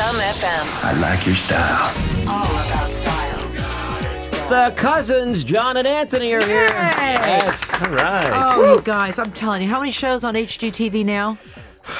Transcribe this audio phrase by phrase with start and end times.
[0.00, 0.64] Chum FM.
[0.82, 1.92] I like your style.
[2.26, 3.38] All about style.
[4.48, 6.68] The cousins, John and Anthony, are here.
[6.68, 7.82] Yes.
[7.84, 8.50] All right.
[8.54, 11.36] Oh, you guys, I'm telling you, how many shows on HGTV now?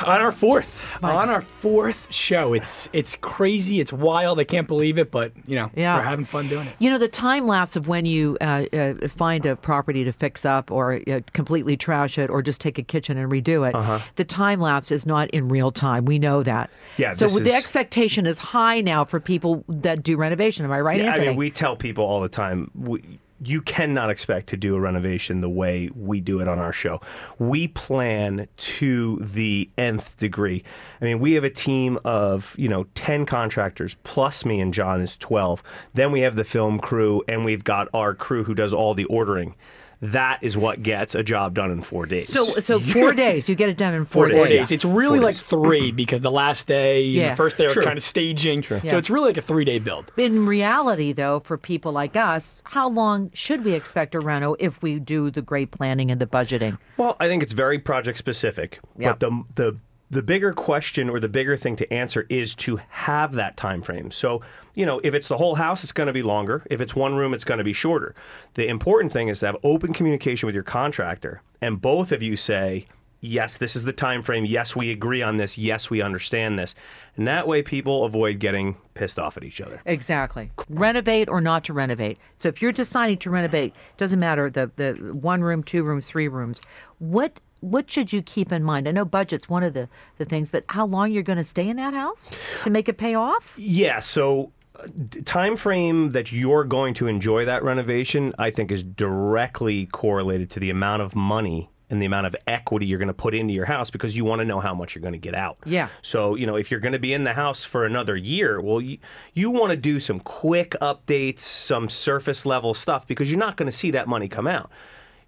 [0.07, 4.99] On our fourth on our fourth show it's it's crazy it's wild i can't believe
[4.99, 5.97] it but you know Yeah.
[5.97, 9.09] we're having fun doing it You know, the time lapse of when you uh, uh,
[9.09, 12.83] find a property to fix up or uh, completely trash it or just take a
[12.83, 13.99] kitchen and redo it, Uh-huh.
[14.17, 16.05] the time lapse is not in real time.
[16.05, 16.71] We know that.
[16.97, 20.65] Yeah, So the is- expectation is high now for people that do renovation.
[20.65, 22.71] Am I right, Yeah, I mean, we tell people all the time.
[22.75, 23.03] We,
[23.43, 27.01] you cannot expect to do a renovation the way we do it on our show.
[27.39, 30.63] We plan to the nth degree.
[31.01, 35.01] I mean, we have a team of, you know, 10 contractors plus me and John
[35.01, 35.63] is 12.
[35.95, 39.07] Then we have the film crew and we've got our crew who does all the
[39.07, 39.55] ordering.
[40.03, 42.29] That is what gets a job done in 4 days.
[42.33, 43.49] so, so four days.
[43.51, 44.49] You get it done in four days.
[44.49, 45.41] days it's really Four like days.
[45.43, 45.97] three mm-hmm.
[45.97, 47.31] because the last day Yeah.
[47.31, 47.83] the first day are Sure.
[47.83, 48.97] kind of staging so Yeah.
[48.97, 52.89] it's really like a three day build In reality, though, for people like us, how
[52.89, 56.79] long should we expect a reno if we do the great planning and the budgeting?
[56.97, 58.81] Well, I think it's very project specific.
[58.99, 59.13] Yeah.
[59.13, 59.79] But the the
[60.11, 64.11] the bigger question or the bigger thing to answer is to have that time frame.
[64.11, 64.43] So,
[64.75, 66.65] you know, if it's the whole house, it's going to be longer.
[66.69, 68.15] If it's one room, it's going to be shorter.
[68.55, 72.37] The important thing is to have open communication with your contractor and both of you
[72.37, 72.87] say,
[73.21, 74.45] "Yes, this is the time frame.
[74.45, 75.59] Yes, we agree on this.
[75.59, 76.75] Yes, we understand this."
[77.17, 79.83] And that way people avoid getting pissed off at each other.
[79.85, 80.51] Exactly.
[80.69, 82.19] Renovate or not to renovate.
[82.37, 86.29] So if you're deciding to renovate, doesn't matter the the one room, two rooms, three
[86.29, 86.61] rooms.
[86.99, 88.89] What what should you keep in mind?
[88.89, 91.69] I know budget's one of the, the things, but how long you're going to stay
[91.69, 92.33] in that house
[92.65, 93.55] to make it pay off?
[93.59, 94.87] Yeah, so uh,
[95.25, 100.61] time frame that you're going to enjoy that renovation, I think is directly correlated to
[100.61, 103.67] the amount of money and the amount of equity you're going to put into your
[103.67, 105.59] house because you want to know how much you're going to get out.
[105.65, 105.89] Yeah.
[106.03, 108.81] So, you know, if you're going to be in the house for another year, well,
[108.81, 108.99] you,
[109.35, 113.67] you want to do some quick updates, some surface level stuff because you're not going
[113.67, 114.71] to see that money come out.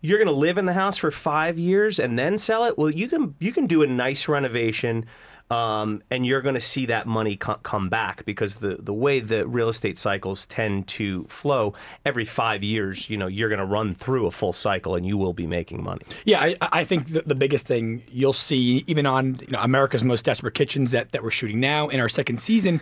[0.03, 2.77] You're going to live in the house for 5 years and then sell it?
[2.77, 5.07] Well, you can you can do a nice renovation
[5.53, 9.21] um, and you're going to see that money co- come back because the, the way
[9.21, 11.75] the real estate cycles tend to flow
[12.07, 15.19] every five years, you know, you're going to run through a full cycle and you
[15.19, 16.01] will be making money.
[16.25, 20.03] Yeah, I, I think the, the biggest thing you'll see, even on you know, America's
[20.03, 22.81] Most Desperate Kitchens that, that we're shooting now in our second season,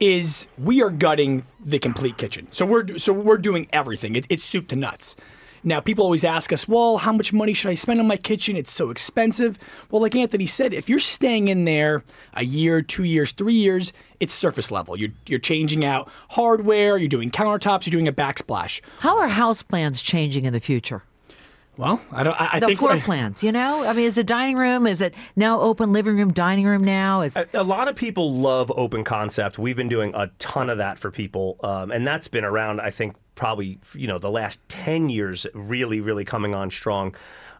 [0.00, 2.48] is we are gutting the complete kitchen.
[2.50, 4.16] So we're so we're doing everything.
[4.16, 5.14] It, it's soup to nuts.
[5.64, 8.56] Now, people always ask us, well, how much money should I spend on my kitchen?
[8.56, 9.58] It's so expensive.
[9.90, 12.04] Well, like Anthony said, if you're staying in there
[12.34, 14.98] a year, two years, three years, it's surface level.
[14.98, 18.80] You're, you're changing out hardware, you're doing countertops, you're doing a backsplash.
[19.00, 21.02] How are house plans changing in the future?
[21.76, 22.40] Well, I don't.
[22.40, 23.84] I, I The think floor plans, you know?
[23.86, 24.84] I mean, is it dining room?
[24.84, 27.20] Is it now open living room, dining room now?
[27.20, 29.60] Is A, a lot of people love open concept.
[29.60, 32.80] We've been doing a ton of that for people, um, and that's been around.
[32.80, 37.14] I think probably you know the last ten years, really, really coming on strong.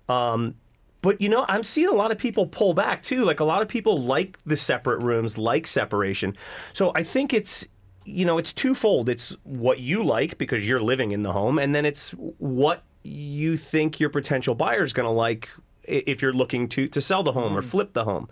[0.09, 0.57] Um,
[1.01, 3.25] but you know, I'm seeing a lot of people pull back too.
[3.25, 6.37] Like a lot of people like the separate rooms, like separation.
[6.73, 7.67] So I think it's
[8.05, 9.09] you know it's twofold.
[9.09, 13.57] It's what you like because you're living in the home, and then it's what you
[13.57, 15.49] think your potential buyer is going to like
[15.85, 18.29] if you're looking to to sell the home or flip the home.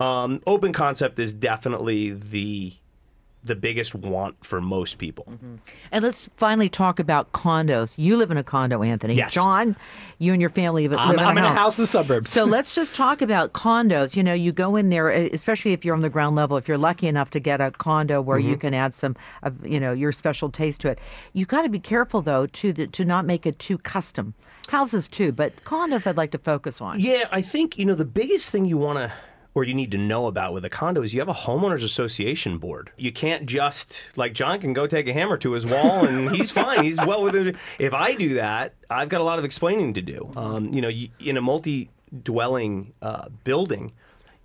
[0.00, 2.74] Um, open concept is definitely the
[3.48, 5.26] the biggest want for most people.
[5.90, 7.98] And let's finally talk about condos.
[7.98, 9.14] You live in a condo, Anthony.
[9.14, 9.34] Yes.
[9.34, 9.74] John,
[10.18, 11.86] you and your family live, I'm- live I'm in a in a house in the
[11.86, 12.30] suburbs.
[12.30, 14.14] So let's just talk about condos.
[14.14, 16.56] You know, you go in there, especially if you're on the ground level.
[16.56, 18.48] If you're lucky enough to get a condo where Mm-hmm.
[18.50, 21.00] you can add some, of, you know, your special taste to it.
[21.32, 24.34] You got to be careful though, to the, to not make it too custom.
[24.68, 27.00] Houses too, but condos I'd like to focus on.
[27.00, 29.12] Yeah, I think you know the biggest thing you want to
[29.58, 32.58] or you need to know about with a condo is you have a homeowners association
[32.58, 32.92] board.
[32.96, 36.52] You can't just like John can go take a hammer to his wall and he's
[36.52, 36.84] fine.
[36.84, 37.56] He's well within.
[37.80, 40.30] If I do that, I've got a lot of explaining to do.
[40.36, 43.92] Um, you know, you, in a multi-dwelling uh, building,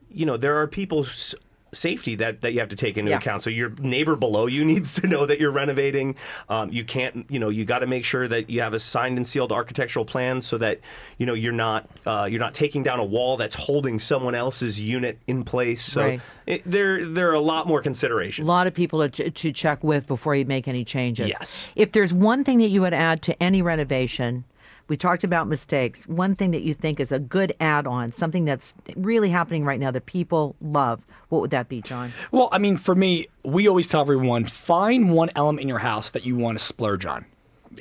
[0.09, 1.35] you know there are people's
[1.73, 3.17] safety that, that you have to take into Yeah.
[3.17, 3.41] account.
[3.43, 6.15] So your neighbor below you needs to know that you're renovating.
[6.49, 9.17] Um, you can't, you know, you got to make sure that you have a signed
[9.17, 10.79] and sealed architectural plan so that
[11.17, 14.79] you know you're not uh, you're not taking down a wall that's holding someone else's
[14.79, 15.81] unit in place.
[15.81, 16.21] So Right.
[16.45, 18.45] it, there there are a lot more considerations.
[18.45, 21.29] A lot of people to, to check with before you make any changes.
[21.29, 21.67] Yes.
[21.75, 24.43] If there's one thing that you would add to any renovation,
[24.87, 26.07] we talked about mistakes.
[26.07, 29.79] One thing that you think is a good add on, something that's really happening right
[29.79, 32.11] now that people love, what would that be, John?
[32.31, 36.11] Well, I mean, for me, we always tell everyone find one element in your house
[36.11, 37.25] that you want to splurge on.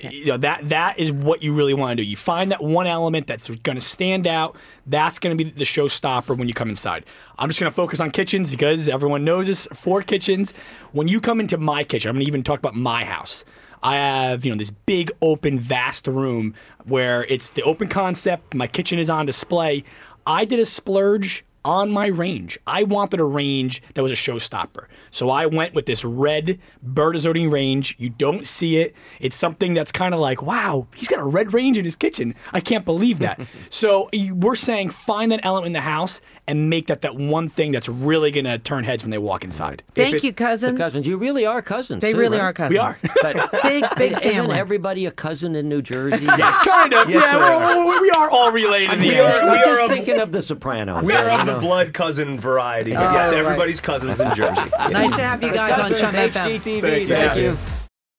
[0.00, 2.08] You know that that is what you really want to do.
[2.08, 4.56] You find that one element that's going to stand out.
[4.86, 7.04] That's going to be the showstopper when you come inside.
[7.38, 9.66] I'm just going to focus on kitchens because everyone knows this.
[9.72, 10.52] Four kitchens.
[10.92, 13.44] When you come into my kitchen, I'm going to even talk about my house.
[13.82, 16.54] I have, you know, this big open vast room
[16.84, 19.82] where it's the open concept, my kitchen is on display.
[20.24, 22.58] I did a splurge on my range.
[22.66, 24.86] I wanted a range that was a showstopper.
[25.10, 27.94] So I went with this red Bertazzoni range.
[27.98, 28.94] You don't see it.
[29.20, 32.34] It's something that's kind of like, wow, he's got a red range in his kitchen.
[32.52, 33.40] I can't believe that.
[33.70, 37.70] so we're saying find that element in the house and make that that one thing
[37.72, 39.82] that's really going to turn heads when they walk inside.
[39.94, 40.78] Thank it- you, cousins.
[40.78, 42.00] Cousins, you really are cousins.
[42.00, 42.46] They too, really right?
[42.50, 42.72] are cousins.
[42.72, 43.34] We are.
[43.34, 46.26] But Big, big isn't everybody a cousin in New Jersey?
[46.42, 46.66] Yes.
[46.68, 47.08] kind of.
[47.10, 48.94] Yes, yeah, we we're- we are all related.
[48.94, 49.44] in we are.
[49.44, 51.04] We're we just of- thinking of The Sopranos.
[51.04, 52.92] We are you of the blood cousin variety.
[52.92, 54.62] But oh, yes, everybody's cousins in Jersey.
[54.90, 56.58] Nice to have you guys on Cousins, Chum FM.
[56.58, 56.80] HGTV.
[56.80, 57.14] Thank you.
[57.14, 57.42] Thank you.
[57.42, 57.81] Yes.